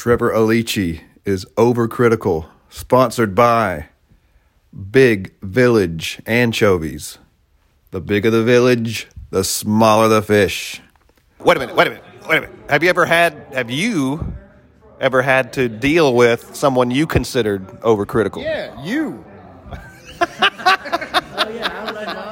[0.00, 3.90] Trevor Alici is overcritical, sponsored by
[4.90, 7.18] Big Village Anchovies.
[7.90, 10.80] The bigger the village, the smaller the fish.
[11.40, 12.56] Wait a minute, wait a minute, wait a minute.
[12.70, 14.32] Have you ever had, have you
[14.98, 18.42] ever had to deal with someone you considered overcritical?
[18.42, 19.22] Yeah, you.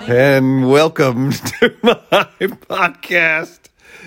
[0.08, 3.58] And welcome to my podcast.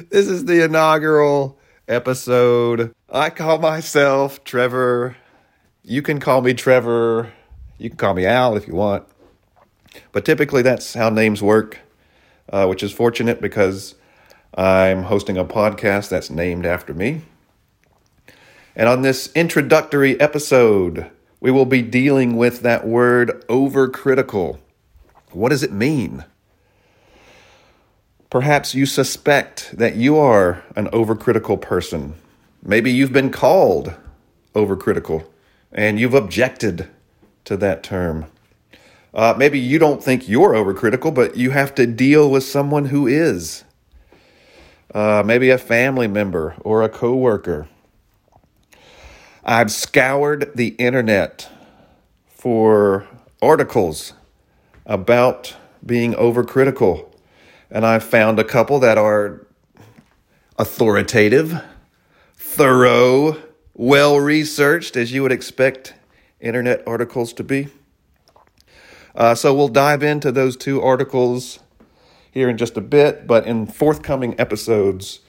[0.09, 1.60] This is the inaugural
[1.91, 2.93] episode.
[3.09, 5.17] I call myself Trevor.
[5.83, 7.33] You can call me Trevor.
[7.77, 9.05] You can call me Al if you want.
[10.11, 11.79] But typically, that's how names work,
[12.49, 13.95] uh, which is fortunate because
[14.55, 17.23] I'm hosting a podcast that's named after me.
[18.75, 24.59] And on this introductory episode, we will be dealing with that word overcritical.
[25.31, 26.23] What does it mean?
[28.31, 32.15] Perhaps you suspect that you are an overcritical person.
[32.63, 33.93] Maybe you've been called
[34.55, 35.25] overcritical
[35.69, 36.87] and you've objected
[37.43, 38.27] to that term.
[39.13, 43.05] Uh, maybe you don't think you're overcritical, but you have to deal with someone who
[43.05, 43.65] is.
[44.95, 47.67] Uh, maybe a family member or a coworker.
[49.43, 51.49] I've scoured the internet
[52.29, 53.09] for
[53.41, 54.13] articles
[54.85, 57.10] about being overcritical,
[57.71, 59.47] and I've found a couple that are
[60.57, 61.61] authoritative,
[62.35, 63.41] thorough,
[63.73, 65.93] well researched, as you would expect
[66.41, 67.69] internet articles to be.
[69.15, 71.59] Uh, so we'll dive into those two articles
[72.31, 75.19] here in just a bit, but in forthcoming episodes,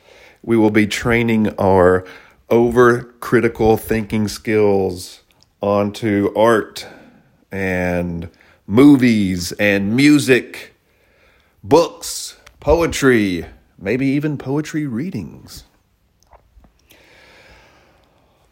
[0.43, 2.05] we will be training our
[2.51, 5.23] overcritical thinking skills
[5.61, 6.87] onto art
[7.51, 8.29] and
[8.67, 10.72] movies and music,
[11.63, 13.47] books, poetry,
[13.79, 15.63] maybe even poetry readings.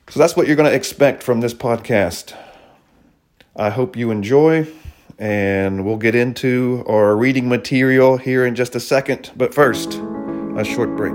[0.09, 2.35] So that's what you're going to expect from this podcast.
[3.57, 4.69] I hope you enjoy,
[5.19, 9.33] and we'll get into our reading material here in just a second.
[9.37, 9.95] But first,
[10.57, 11.15] a short break.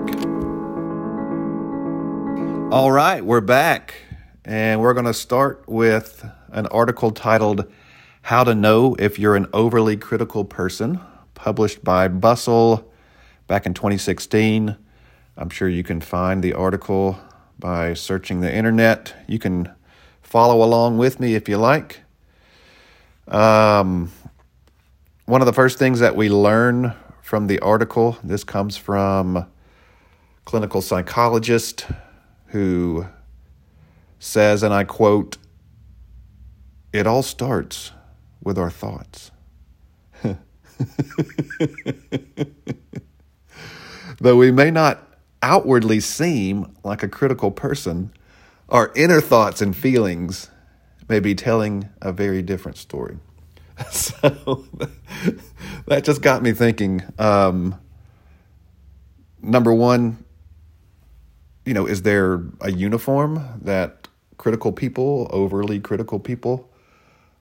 [2.73, 3.95] All right, we're back,
[4.43, 7.71] and we're going to start with an article titled
[8.21, 10.99] How to Know If You're an Overly Critical Person,
[11.35, 12.91] published by Bustle
[13.47, 14.75] back in 2016.
[15.37, 17.19] I'm sure you can find the article
[17.59, 19.13] by searching the internet.
[19.27, 19.71] You can
[20.21, 22.01] follow along with me if you like.
[23.27, 24.11] Um,
[25.25, 29.45] one of the first things that we learn from the article, this comes from
[30.45, 31.87] clinical psychologist
[32.47, 33.07] who
[34.19, 35.37] says, and I quote,
[36.93, 37.91] it all starts
[38.41, 39.31] with our thoughts.
[44.19, 45.01] Though we may not
[45.41, 48.11] outwardly seem like a critical person,
[48.69, 50.49] our inner thoughts and feelings
[51.07, 53.17] may be telling a very different story.
[53.91, 54.15] So
[55.87, 57.03] that just got me thinking.
[57.19, 57.77] Um,
[59.41, 60.23] number one,
[61.65, 66.69] you know, is there a uniform that critical people, overly critical people,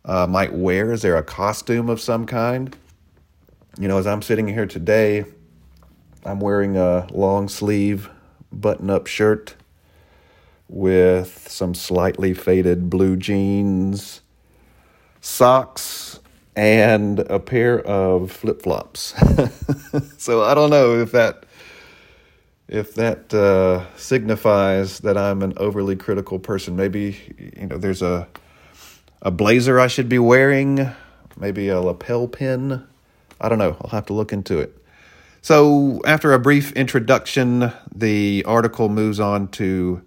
[0.04, 0.92] uh, might wear?
[0.92, 2.76] Is there a costume of some kind?
[3.76, 5.24] You know, as I'm sitting here today,
[6.24, 8.08] I'm wearing a long sleeve
[8.52, 9.56] button up shirt
[10.68, 14.20] with some slightly faded blue jeans,
[15.20, 16.20] socks,
[16.54, 19.12] and a pair of flip flops.
[20.18, 21.44] so I don't know if that
[22.68, 26.76] if that uh, signifies that I'm an overly critical person.
[26.76, 28.28] Maybe you know there's a
[29.20, 30.92] a blazer I should be wearing,
[31.36, 32.86] maybe a lapel pin.
[33.44, 33.76] I don't know.
[33.82, 34.74] I'll have to look into it.
[35.42, 40.02] So, after a brief introduction, the article moves on to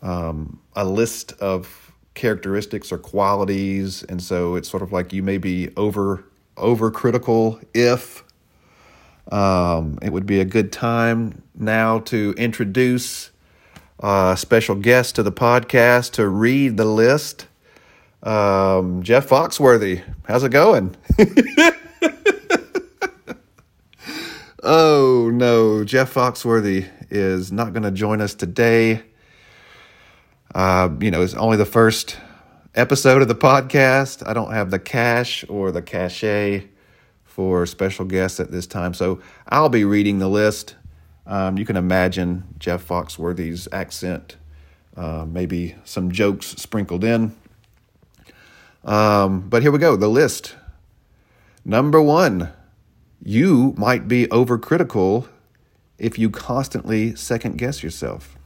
[0.00, 5.38] um, a list of characteristics or qualities, and so it's sort of like you may
[5.38, 6.24] be over
[6.56, 8.22] overcritical if.
[9.32, 13.30] Um, it would be a good time now to introduce
[13.98, 17.46] a special guest to the podcast to read the list.
[18.22, 20.96] Um, Jeff Foxworthy, how's it going?
[24.68, 29.02] oh no, Jeff Foxworthy is not going to join us today.
[30.54, 32.18] Uh, you know, it's only the first
[32.74, 34.22] episode of the podcast.
[34.28, 36.68] I don't have the cash or the cachet
[37.24, 40.76] for special guests at this time, so I'll be reading the list.
[41.26, 44.36] Um, you can imagine Jeff Foxworthy's accent,
[44.98, 47.34] uh, maybe some jokes sprinkled in.
[48.84, 50.56] Um, but here we go the list.
[51.64, 52.52] Number one,
[53.22, 55.28] you might be overcritical
[55.98, 58.36] if you constantly second guess yourself.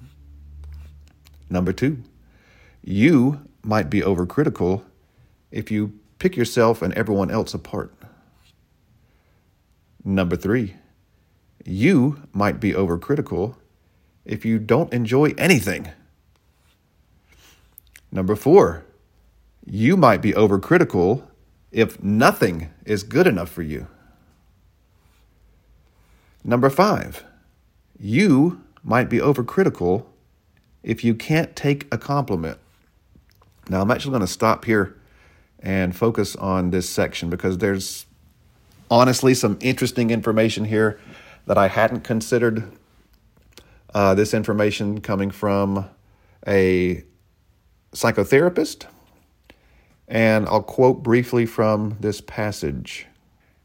[1.50, 2.02] Number two,
[2.82, 4.82] you might be overcritical
[5.50, 7.94] if you pick yourself and everyone else apart.
[10.04, 10.76] Number three,
[11.64, 13.56] you might be overcritical
[14.24, 15.90] if you don't enjoy anything.
[18.10, 18.84] Number four,
[19.64, 21.26] you might be overcritical
[21.70, 23.86] if nothing is good enough for you.
[26.44, 27.25] Number five,
[27.99, 30.06] you might be overcritical
[30.83, 32.59] if you can't take a compliment.
[33.69, 34.97] Now, I'm actually going to stop here
[35.61, 38.06] and focus on this section because there's
[38.91, 40.99] honestly some interesting information here
[41.47, 42.71] that I hadn't considered.
[43.94, 45.89] Uh, this information coming from
[46.47, 47.05] a
[47.93, 48.87] psychotherapist.
[50.09, 53.06] And I'll quote briefly from this passage.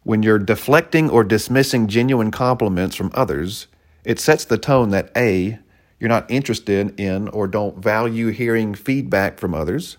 [0.08, 3.68] When you're deflecting or dismissing genuine compliments from others,
[4.06, 5.60] it sets the tone that A,
[6.00, 9.98] you're not interested in or don't value hearing feedback from others.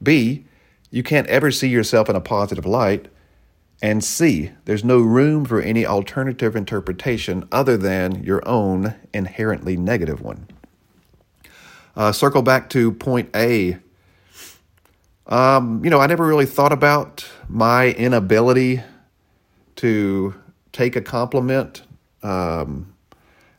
[0.00, 0.44] B,
[0.92, 3.08] you can't ever see yourself in a positive light.
[3.82, 10.20] And C, there's no room for any alternative interpretation other than your own inherently negative
[10.22, 10.46] one.
[11.96, 13.78] Uh, circle back to point A.
[15.26, 18.84] Um, you know, I never really thought about my inability
[19.76, 20.34] to
[20.72, 21.82] take a compliment
[22.22, 22.94] um,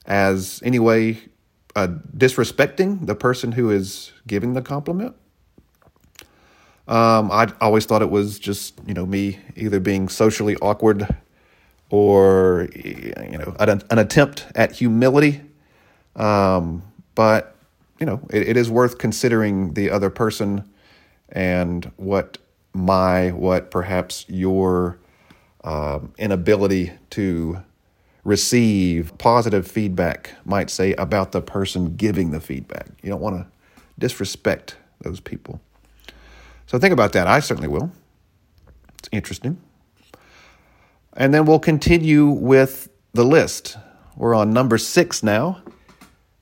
[0.06, 1.20] as anyway
[1.76, 5.16] uh, disrespecting the person who is giving the compliment.
[6.88, 11.08] Um, I always thought it was just you know me either being socially awkward
[11.90, 15.42] or you know an, an attempt at humility.
[16.16, 16.84] Um,
[17.16, 17.56] but
[18.00, 20.70] you know it, it is worth considering the other person
[21.30, 22.38] and what
[22.74, 24.98] my what perhaps your
[25.64, 27.62] um, inability to
[28.24, 32.88] receive positive feedback might say about the person giving the feedback.
[33.02, 33.48] You don't want to
[33.98, 35.62] disrespect those people.
[36.68, 37.28] So think about that.
[37.28, 37.92] I certainly will.
[39.00, 39.60] It's interesting.
[41.14, 43.78] And then we'll continue with the list.
[44.16, 45.62] We're on number six now.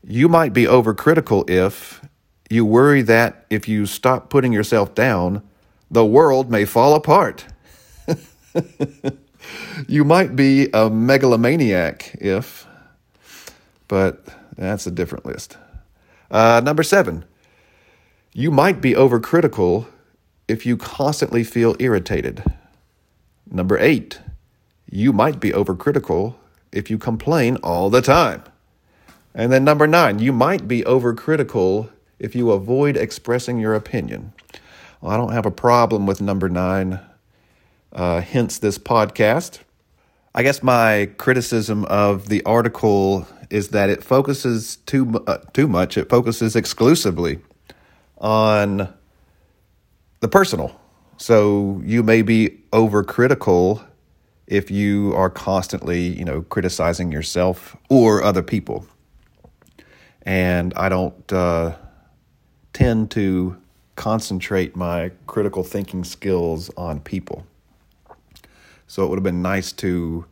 [0.04, 2.02] You might be overcritical if
[2.50, 5.44] you worry that if you stop putting yourself down,
[5.90, 7.46] the world may fall apart.
[9.88, 12.68] you might be a megalomaniac if,
[13.88, 14.26] but
[14.56, 15.58] that's a different list.
[16.32, 17.26] Uh, number seven,
[18.34, 19.88] you might be overcritical
[20.48, 22.44] if you constantly feel irritated.
[23.50, 24.20] Number eight,
[24.90, 26.36] you might be overcritical
[26.72, 28.44] if you complain all the time.
[29.34, 34.34] And then number nine, you might be overcritical if you avoid expressing your opinion.
[35.02, 37.00] Well, I don't have a problem with number nine
[37.94, 39.60] uh, hence this podcast.
[40.36, 45.98] I guess my criticism of the article is that it focuses too uh, too much.
[45.98, 47.40] It focuses exclusively
[48.20, 48.94] on
[50.20, 50.80] the personal.
[51.18, 53.84] So you may be overcritical
[54.48, 58.86] if you are constantly, you know, criticizing yourself or other people.
[60.24, 61.76] And I don't uh,
[62.74, 63.58] tend to
[63.96, 67.46] concentrate my critical thinking skills on people.
[68.90, 70.26] So it would have been nice to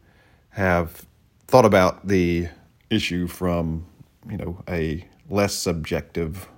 [0.49, 1.05] have
[1.47, 2.49] thought about the
[2.89, 3.85] issue from,
[4.27, 6.49] you know, a less subjective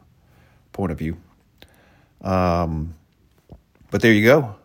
[0.72, 1.18] point of view.
[2.21, 2.95] Um,
[3.92, 4.56] but there you go.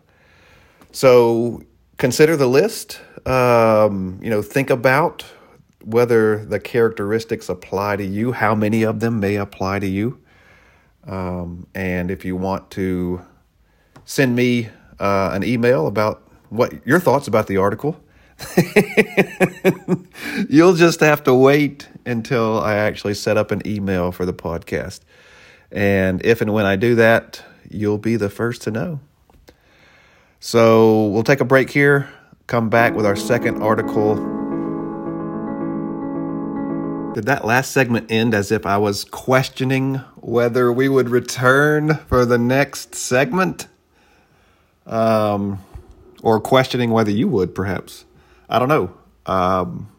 [0.93, 1.61] So
[1.97, 3.01] consider the list.
[3.25, 5.25] Um, you know, think about
[5.83, 10.21] whether the characteristics apply to you, how many of them may apply to you.
[11.05, 13.25] Um, and if you want to
[14.05, 14.69] send me
[15.01, 17.99] uh, an email about what your thoughts about the article.
[20.49, 25.01] You'll just have to wait until I actually set up an email for the podcast.
[25.71, 28.99] And if and when I do that, you'll be the first to know.
[30.39, 32.09] So we'll take a break here,
[32.47, 34.15] come back with our second article.
[37.13, 42.25] Did that last segment end as if I was questioning whether we would return for
[42.25, 43.67] the next segment?
[44.85, 45.59] Um,
[46.25, 48.03] or questioning whether you would, perhaps.
[48.49, 48.91] I don't know.
[49.27, 49.91] Um,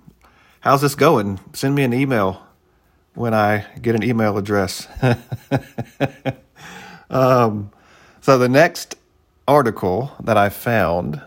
[0.59, 1.39] how's this going?
[1.53, 2.45] Send me an email
[3.15, 4.89] when I get an email address.
[7.11, 7.71] um,
[8.21, 8.97] so the next
[9.47, 11.23] article that I found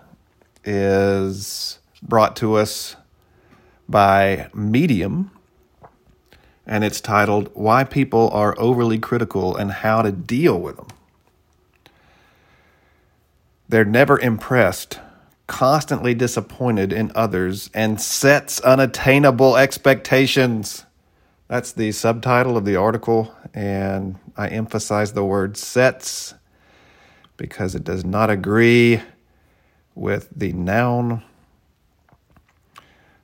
[0.65, 2.98] is brought to us
[3.88, 5.32] by Medium,
[6.68, 10.88] and it's titled Why People Are Overly Critical and How to Deal with Them.
[13.69, 14.99] They're never impressed,
[15.45, 20.85] constantly disappointed in others, and sets unattainable expectations.
[21.47, 26.33] That's the subtitle of the article, and I emphasize the word sets
[27.38, 29.01] because it does not agree
[29.93, 31.23] with the noun.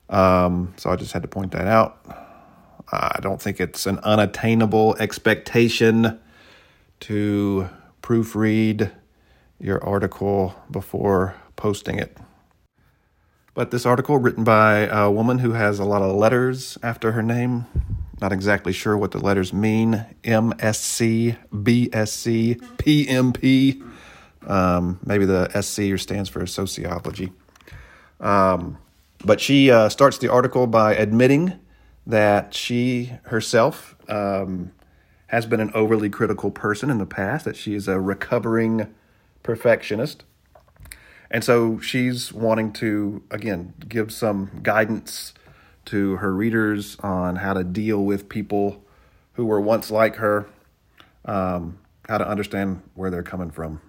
[0.08, 1.98] Um, so I just had to point that out.
[2.92, 6.20] I don't think it's an unattainable expectation
[7.00, 7.68] to
[8.00, 8.92] proofread
[9.58, 12.16] your article before posting it.
[13.54, 17.22] But this article, written by a woman who has a lot of letters after her
[17.22, 17.64] name,
[18.20, 23.82] not exactly sure what the letters mean MSC, BSC, PMP.
[24.46, 27.32] Um, maybe the SC stands for sociology.
[28.20, 28.78] Um,
[29.24, 31.58] but she uh, starts the article by admitting
[32.06, 34.72] that she herself um,
[35.28, 38.94] has been an overly critical person in the past, that she is a recovering
[39.46, 40.24] perfectionist.
[41.30, 45.32] And so she's wanting to, again, give some guidance
[45.86, 48.84] to her readers on how to deal with people
[49.34, 50.46] who were once like her,
[51.24, 53.80] um, how to understand where they're coming from.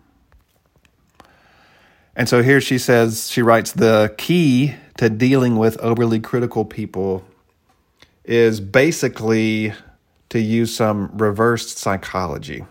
[2.16, 7.24] And so here she says, she writes, the key to dealing with overly critical people
[8.26, 9.74] is basically
[10.30, 12.66] to use some reversed psychology.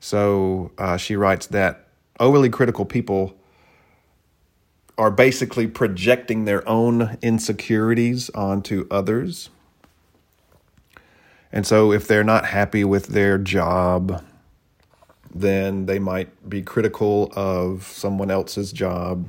[0.00, 1.88] So uh, she writes that
[2.20, 3.34] overly critical people
[4.96, 9.50] are basically projecting their own insecurities onto others.
[11.52, 14.24] And so if they're not happy with their job,
[15.34, 19.28] then they might be critical of someone else's job.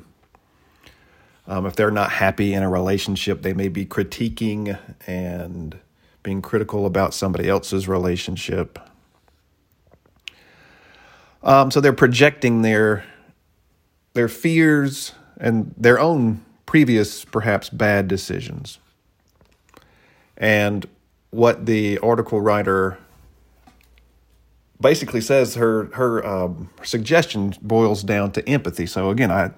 [1.48, 5.78] Um, if they're not happy in a relationship, they may be critiquing and
[6.24, 8.80] being critical about somebody else's relationship.
[11.42, 13.06] Um, so they're projecting their
[14.14, 18.80] their fears and their own previous, perhaps bad decisions.
[20.38, 20.88] And
[21.32, 22.98] what the article writer
[24.82, 28.86] basically says her her um, suggestion boils down to empathy.
[28.86, 29.52] So again, I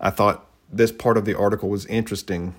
[0.00, 2.54] I thought this part of the article was interesting.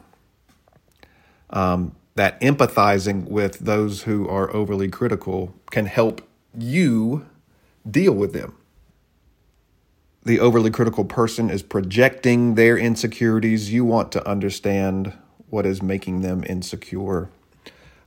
[1.52, 6.22] Um, that empathizing with those who are overly critical can help
[6.58, 7.26] you
[7.90, 8.59] deal with them.
[10.24, 13.72] The overly critical person is projecting their insecurities.
[13.72, 15.14] You want to understand
[15.50, 17.30] what is making them insecure.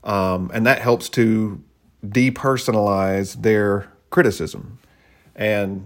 [0.05, 1.63] Um, and that helps to
[2.05, 4.79] depersonalize their criticism.
[5.35, 5.85] And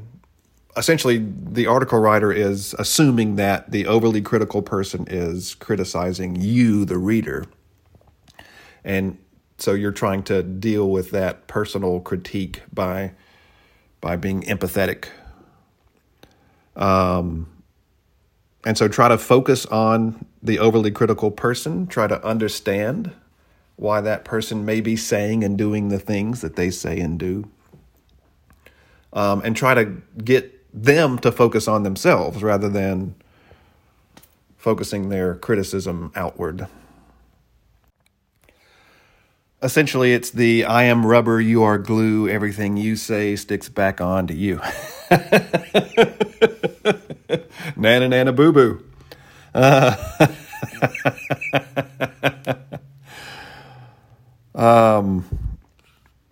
[0.77, 6.99] essentially, the article writer is assuming that the overly critical person is criticizing you, the
[6.99, 7.45] reader.
[8.85, 9.19] And
[9.59, 13.13] so you're trying to deal with that personal critique by
[14.01, 15.07] by being empathetic.
[16.77, 17.49] Um,
[18.65, 23.13] and so try to focus on the overly critical person, try to understand
[23.77, 27.49] why that person may be saying and doing the things that they say and do
[29.17, 33.15] um, and try to get them to focus on themselves rather than
[34.59, 36.69] focusing their criticism outward.
[39.63, 44.27] Essentially, it's the I am rubber, you are glue, everything you say sticks back on
[44.27, 44.61] to you.
[47.77, 48.83] nana, nana, boo boo.
[49.55, 49.95] Uh,
[54.55, 55.25] um,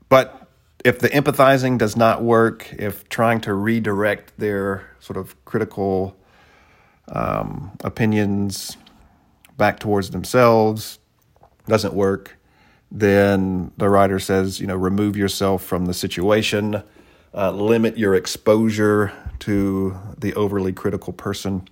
[0.09, 0.49] but
[0.85, 6.17] if the empathizing does not work, if trying to redirect their sort of critical
[7.09, 8.77] um, opinions
[9.57, 10.99] back towards themselves
[11.67, 12.37] doesn't work,
[12.91, 16.83] then the writer says, you know, remove yourself from the situation,
[17.35, 21.69] uh, limit your exposure to the overly critical person.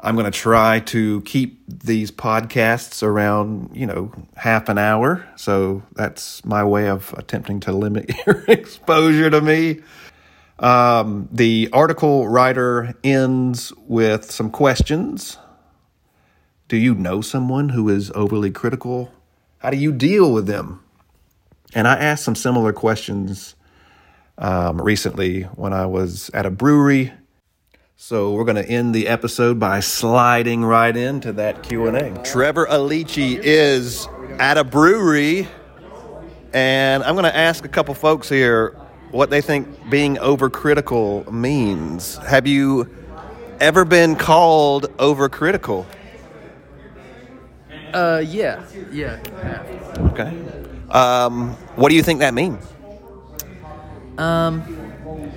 [0.00, 5.26] I'm going to try to keep these podcasts around, you know, half an hour.
[5.36, 9.80] So that's my way of attempting to limit your exposure to me.
[10.60, 15.38] Um, the article writer ends with some questions.
[16.68, 19.12] Do you know someone who is overly critical?
[19.58, 20.82] How do you deal with them?
[21.74, 23.54] And I asked some similar questions
[24.38, 27.12] um, recently when I was at a brewery
[28.00, 32.16] so we're going to end the episode by sliding right into that Q&A.
[32.22, 34.06] Trevor Alici is
[34.38, 35.48] at a brewery
[36.52, 38.76] and I'm going to ask a couple folks here
[39.10, 42.18] what they think being overcritical means.
[42.18, 42.88] Have you
[43.58, 45.84] ever been called overcritical?
[47.92, 49.20] Uh, yeah, yeah.
[50.12, 50.40] Okay.
[50.90, 52.64] Um, what do you think that means?
[54.18, 54.62] Um,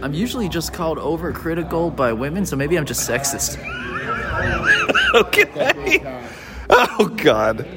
[0.01, 3.57] I'm usually just called overcritical by women, so maybe I'm just sexist.
[5.15, 6.01] okay.
[6.69, 7.67] Oh God.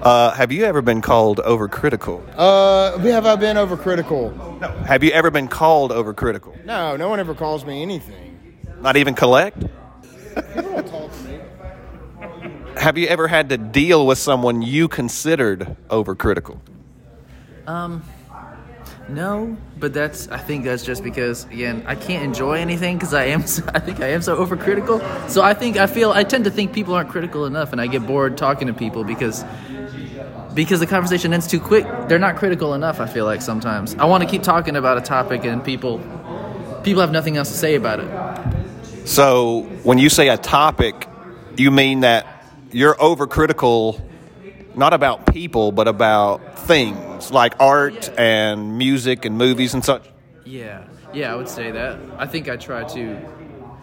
[0.00, 2.22] Uh, have you ever been called overcritical?
[2.36, 4.60] Uh, have I been overcritical?
[4.60, 4.68] No.
[4.68, 6.64] Have you ever been called overcritical?
[6.64, 8.60] No, no one ever calls me anything.
[8.80, 9.60] Not even collect?
[9.60, 11.40] People don't talk to me.
[12.76, 16.58] Have you ever had to deal with someone you considered overcritical?
[19.08, 23.26] No, but that's I think that's just because again I can't enjoy anything because I
[23.26, 25.28] am so, I think I am so overcritical.
[25.28, 27.86] So I think I feel I tend to think people aren't critical enough, and I
[27.86, 29.44] get bored talking to people because
[30.54, 31.84] because the conversation ends too quick.
[32.08, 33.00] They're not critical enough.
[33.00, 35.98] I feel like sometimes I want to keep talking about a topic and people
[36.82, 39.08] people have nothing else to say about it.
[39.08, 41.06] So, when you say a topic,
[41.56, 42.26] you mean that
[42.70, 44.00] you're overcritical
[44.76, 50.08] not about people, but about things like art and music and movies and such?
[50.44, 51.98] Yeah, yeah, I would say that.
[52.18, 53.18] I think I try to.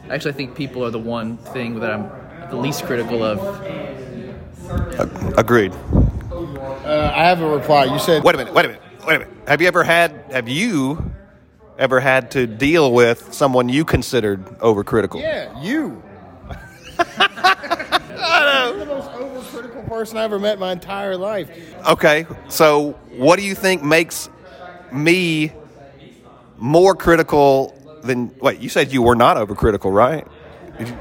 [0.09, 2.09] Actually, I think people are the one thing that I'm
[2.49, 3.39] the least critical of.
[5.37, 5.73] Agreed.
[6.31, 7.85] Uh, I have a reply.
[7.85, 9.33] You said Wait a minute, wait a minute, wait a minute.
[9.47, 11.11] Have you ever had, have you
[11.77, 15.21] ever had to deal with someone you considered overcritical?
[15.21, 16.01] Yeah, you.
[18.21, 19.20] You're the
[19.69, 21.49] person I ever met in my entire life.
[21.87, 24.29] Okay, so what do you think makes
[24.91, 25.51] me
[26.57, 28.33] more critical than.
[28.39, 30.27] Wait, you said you were not overcritical, right?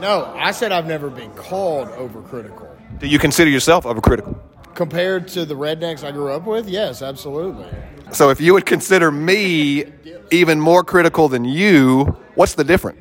[0.00, 2.68] No, I said I've never been called overcritical.
[2.98, 4.38] Do you consider yourself overcritical?
[4.74, 7.66] Compared to the rednecks I grew up with, yes, absolutely.
[8.12, 9.84] So if you would consider me
[10.30, 12.98] even more critical than you, what's the difference?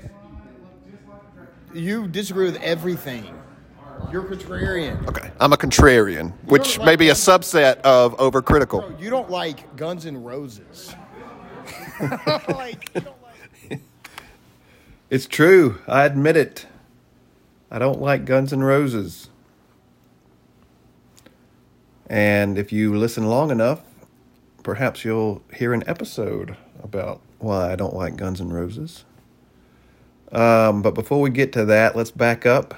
[1.74, 3.39] You disagree with everything.
[4.12, 5.08] You're contrarian.
[5.08, 8.88] Okay, I'm a contrarian, which like may be a subset of overcritical.
[8.88, 10.96] Bro, you don't like Guns N' Roses.
[12.50, 13.16] like, you don't
[13.70, 13.82] like
[15.12, 15.80] It's true.
[15.88, 16.66] I admit it.
[17.70, 19.30] I don't like Guns N' Roses.
[22.08, 23.82] And if you listen long enough,
[24.64, 29.06] perhaps you'll hear an episode about why I don't like Guns N' Roses.
[30.32, 32.74] Um, but before we get to that, let's back up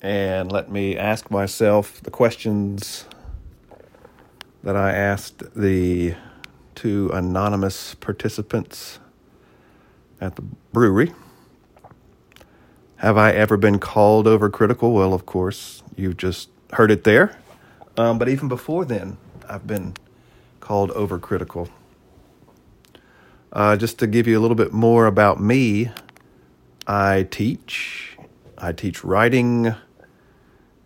[0.00, 3.04] and let me ask myself the questions
[4.62, 6.14] that I asked the
[6.74, 8.98] two anonymous participants
[10.20, 11.12] at the brewery.
[12.96, 14.92] Have I ever been called overcritical?
[14.92, 17.38] Well, of course, you've just heard it there.
[17.96, 19.16] Um, but even before then,
[19.48, 19.94] I've been
[20.60, 21.70] called overcritical.
[23.52, 25.90] Uh, just to give you a little bit more about me,
[26.86, 28.16] I teach.
[28.56, 29.74] I teach writing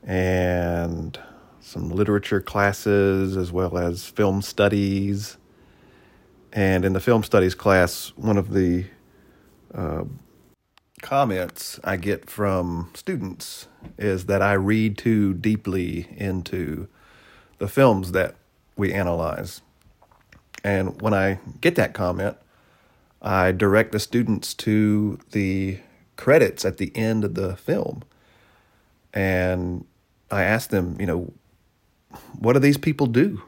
[0.02, 1.18] and
[1.60, 5.36] some literature classes as well as film studies.
[6.52, 8.86] And in the film studies class, one of the
[9.74, 10.04] uh,
[11.00, 16.88] comments I get from students is that I read too deeply into
[17.58, 18.36] the films that
[18.76, 19.62] we analyze.
[20.64, 22.36] And when I get that comment,
[23.20, 25.78] I direct the students to the
[26.16, 28.02] credits at the end of the film.
[29.14, 29.84] And
[30.32, 31.32] I ask them, you know,
[32.38, 33.42] what do these people do?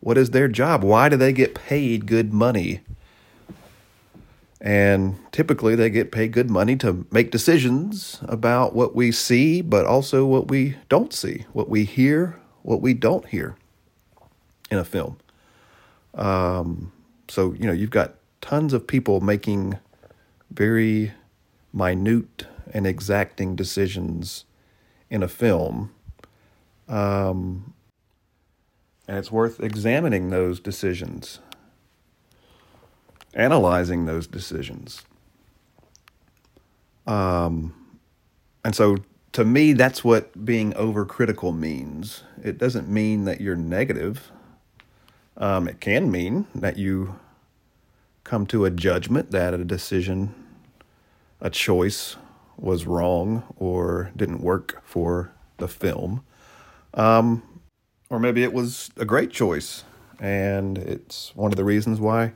[0.00, 0.82] What is their job?
[0.82, 2.80] Why do they get paid good money?
[4.62, 9.84] And typically they get paid good money to make decisions about what we see, but
[9.84, 13.56] also what we don't see, what we hear, what we don't hear
[14.70, 15.18] in a film.
[16.14, 16.92] Um,
[17.28, 19.78] so, you know, you've got tons of people making
[20.50, 21.12] very
[21.72, 24.44] minute and exacting decisions
[25.10, 25.90] in a film.
[26.88, 27.74] Um,
[29.06, 31.40] and it's worth examining those decisions,
[33.34, 35.02] analyzing those decisions.
[37.06, 37.74] Um,
[38.64, 38.98] and so
[39.32, 42.22] to me, that's what being overcritical means.
[42.42, 44.30] It doesn't mean that you're negative.
[45.36, 47.18] Um, it can mean that you
[48.24, 50.34] come to a judgment that a decision,
[51.40, 52.16] a choice
[52.60, 56.24] was wrong or didn't work for the film.
[56.94, 57.42] Um,
[58.08, 59.84] or maybe it was a great choice
[60.18, 62.32] and it's one of the reasons why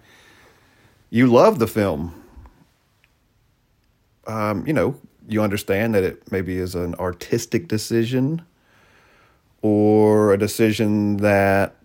[1.10, 2.22] you love the film.
[4.26, 8.42] Um, you know, you understand that it maybe is an artistic decision
[9.62, 11.76] or a decision that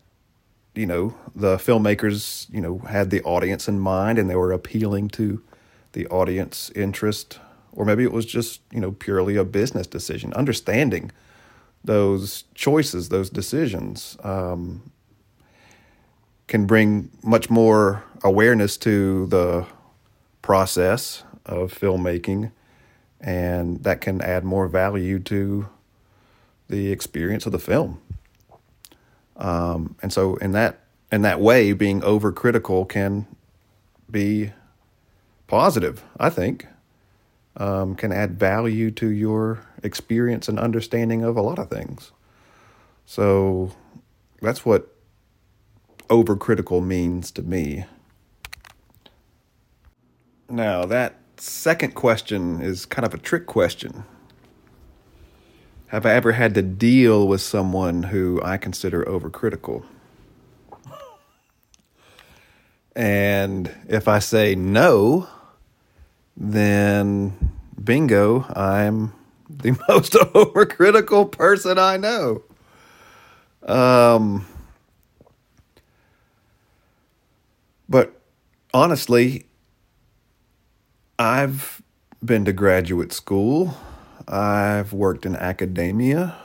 [0.75, 5.07] you know the filmmakers you know had the audience in mind and they were appealing
[5.09, 5.41] to
[5.93, 7.39] the audience interest
[7.79, 11.11] or maybe it was just you know purely a business decision understanding
[11.85, 14.83] those choices those decisions um,
[16.47, 19.65] can bring much more awareness to the
[20.41, 22.51] process of filmmaking
[23.21, 25.67] and that can add more value to
[26.69, 27.99] the experience of the film
[29.37, 33.27] Um, and so in that in that way, being overcritical can
[34.11, 34.51] be
[35.47, 36.03] positive.
[36.19, 36.67] I think
[37.59, 42.11] um, can add value to your experience and understanding of a lot of things.
[43.05, 43.71] So
[44.41, 44.95] that's what
[46.07, 47.85] overcritical means to me.
[50.49, 54.05] Now, that second question is kind of a trick question.
[55.87, 59.83] Have I ever had to deal with someone who I consider overcritical?
[62.95, 65.27] And if I say no,
[66.35, 67.48] then
[67.89, 69.13] bingo, I'm
[69.49, 72.43] the most overcritical person I know.
[73.63, 74.45] Um,
[77.89, 78.21] but
[78.75, 79.47] honestly,
[81.17, 81.81] I've
[82.23, 83.75] been to graduate school.
[84.27, 86.37] I've worked in academia.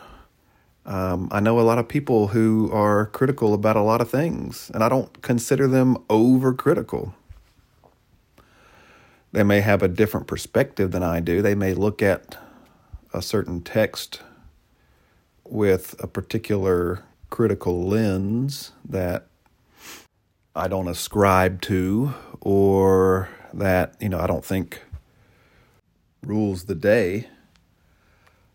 [0.86, 4.70] Um, I know a lot of people who are critical about a lot of things,
[4.72, 7.12] and I don't consider them overcritical.
[9.34, 11.42] They may have a different perspective than I do.
[11.42, 12.38] They may look at
[13.12, 14.20] a certain text
[15.42, 19.26] with a particular critical lens that
[20.54, 24.82] I don't ascribe to, or that, you know, I don't think
[26.22, 27.26] rules the day,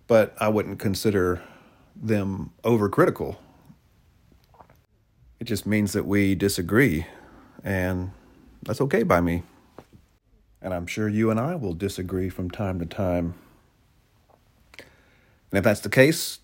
[0.07, 1.41] but I wouldn't consider
[1.93, 3.35] them overcritical.
[5.41, 7.05] It just means that we disagree,
[7.65, 8.11] and
[8.63, 9.43] that's okay by me.
[10.62, 13.36] And I'm sure you and I will disagree from time to time.
[15.52, 16.39] And if that's the case,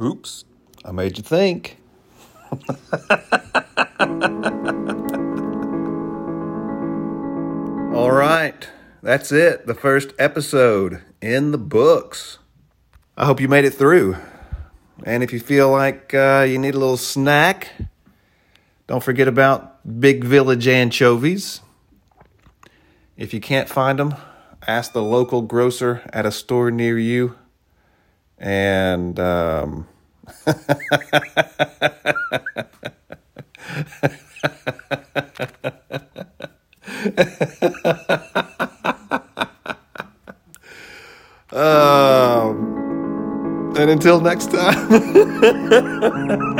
[0.00, 0.44] oops,
[0.84, 1.78] I made you think.
[7.94, 8.68] All right,
[9.02, 9.66] that's it.
[9.66, 12.38] The first episode in the books.
[13.16, 14.16] I hope you made it through.
[15.04, 17.72] And if you feel like uh, you need a little snack,
[18.86, 21.60] don't forget about Big Village anchovies.
[23.20, 24.14] If you can't find them,
[24.66, 27.36] ask the local grocer at a store near you.
[28.38, 29.86] And um,
[41.52, 46.56] um, and until next time.